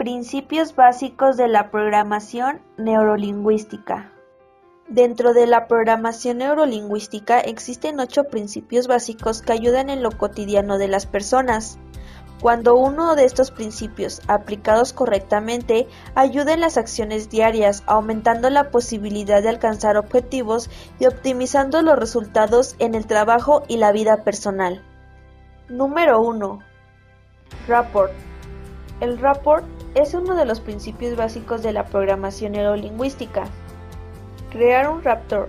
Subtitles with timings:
[0.00, 4.10] Principios básicos de la programación neurolingüística.
[4.88, 10.88] Dentro de la programación neurolingüística existen ocho principios básicos que ayudan en lo cotidiano de
[10.88, 11.78] las personas.
[12.40, 19.42] Cuando uno de estos principios, aplicados correctamente, ayuda en las acciones diarias, aumentando la posibilidad
[19.42, 24.82] de alcanzar objetivos y optimizando los resultados en el trabajo y la vida personal.
[25.68, 26.58] Número 1.
[27.68, 28.12] Rapport.
[29.02, 33.44] El rapport es uno de los principios básicos de la programación neurolingüística.
[34.50, 35.48] Crear un raptor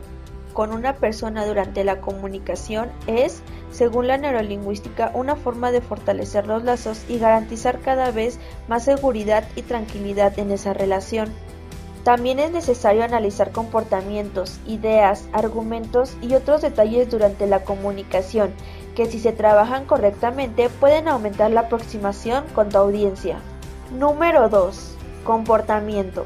[0.54, 3.42] con una persona durante la comunicación es,
[3.72, 9.48] según la neurolingüística, una forma de fortalecer los lazos y garantizar cada vez más seguridad
[9.56, 11.30] y tranquilidad en esa relación.
[12.04, 18.52] También es necesario analizar comportamientos, ideas, argumentos y otros detalles durante la comunicación
[18.96, 23.40] que si se trabajan correctamente pueden aumentar la aproximación con tu audiencia.
[23.92, 24.96] Número 2.
[25.26, 26.26] Comportamiento.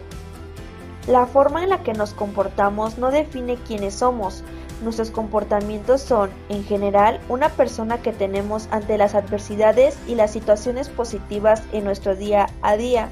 [1.08, 4.44] La forma en la que nos comportamos no define quiénes somos.
[4.83, 10.89] Nuestros comportamientos son, en general, una persona que tenemos ante las adversidades y las situaciones
[10.89, 13.09] positivas en nuestro día a día.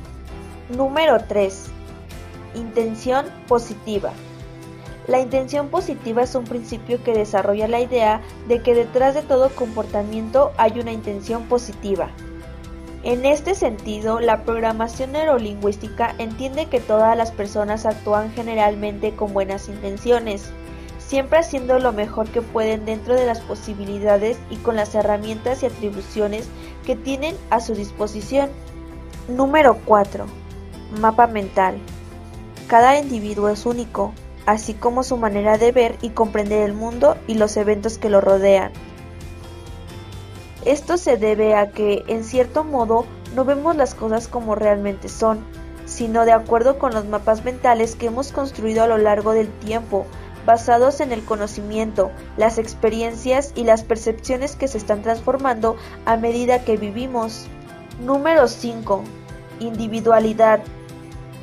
[0.70, 1.66] Número 3.
[2.54, 4.12] Intención positiva.
[5.08, 9.50] La intención positiva es un principio que desarrolla la idea de que detrás de todo
[9.50, 12.12] comportamiento hay una intención positiva.
[13.04, 19.68] En este sentido, la programación neurolingüística entiende que todas las personas actúan generalmente con buenas
[19.68, 20.52] intenciones,
[21.00, 25.66] siempre haciendo lo mejor que pueden dentro de las posibilidades y con las herramientas y
[25.66, 26.48] atribuciones
[26.86, 28.50] que tienen a su disposición.
[29.28, 30.26] Número 4.
[31.02, 31.76] Mapa mental.
[32.68, 34.14] Cada individuo es único,
[34.46, 38.22] así como su manera de ver y comprender el mundo y los eventos que lo
[38.22, 38.72] rodean.
[40.66, 45.44] Esto se debe a que, en cierto modo, no vemos las cosas como realmente son,
[45.86, 50.06] sino de acuerdo con los mapas mentales que hemos construido a lo largo del tiempo,
[50.46, 55.76] basados en el conocimiento, las experiencias y las percepciones que se están transformando
[56.06, 57.48] a medida que vivimos.
[58.06, 59.04] Número 5.
[59.60, 60.62] Individualidad.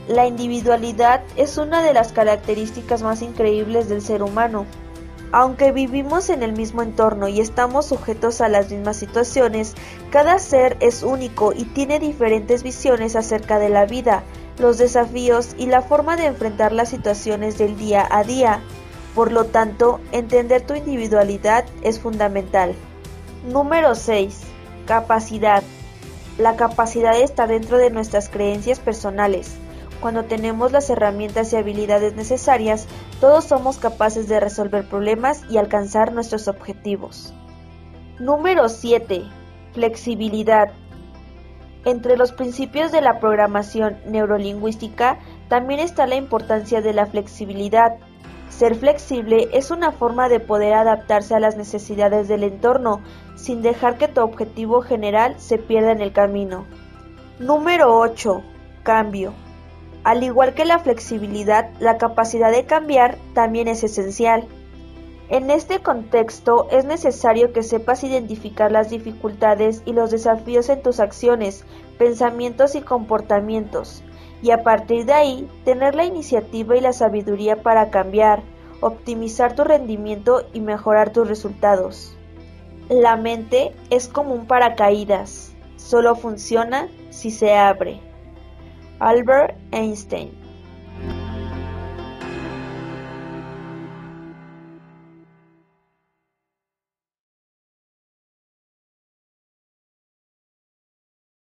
[0.09, 4.67] La individualidad es una de las características más increíbles del ser humano.
[5.33, 9.75] Aunque vivimos en el mismo entorno y estamos sujetos a las mismas situaciones,
[10.11, 14.25] cada ser es único y tiene diferentes visiones acerca de la vida,
[14.59, 18.61] los desafíos y la forma de enfrentar las situaciones del día a día.
[19.15, 22.75] Por lo tanto, entender tu individualidad es fundamental.
[23.49, 24.41] Número 6.
[24.87, 25.63] Capacidad.
[26.39, 29.53] La capacidad está dentro de nuestras creencias personales.
[30.01, 32.87] Cuando tenemos las herramientas y habilidades necesarias,
[33.21, 37.35] todos somos capaces de resolver problemas y alcanzar nuestros objetivos.
[38.19, 39.25] Número 7.
[39.75, 40.73] Flexibilidad.
[41.85, 47.97] Entre los principios de la programación neurolingüística también está la importancia de la flexibilidad.
[48.49, 53.01] Ser flexible es una forma de poder adaptarse a las necesidades del entorno
[53.37, 56.67] sin dejar que tu objetivo general se pierda en el camino.
[57.39, 58.43] Número 8.
[58.83, 59.33] Cambio.
[60.03, 64.47] Al igual que la flexibilidad, la capacidad de cambiar también es esencial.
[65.29, 71.01] En este contexto es necesario que sepas identificar las dificultades y los desafíos en tus
[71.01, 71.65] acciones,
[71.99, 74.03] pensamientos y comportamientos,
[74.43, 78.43] y a partir de ahí tener la iniciativa y la sabiduría para cambiar,
[78.81, 82.17] optimizar tu rendimiento y mejorar tus resultados.
[82.89, 88.10] La mente es como un paracaídas, solo funciona si se abre.
[89.01, 90.40] Albert Einstein